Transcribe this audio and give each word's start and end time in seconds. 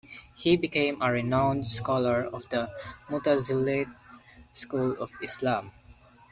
He 0.35 0.57
became 0.57 0.99
a 0.99 1.11
renowned 1.11 1.67
scholar 1.67 2.23
of 2.23 2.49
the 2.49 2.71
Mutazilite 3.07 3.93
school 4.51 4.93
of 4.93 5.11
Islam. 5.21 5.71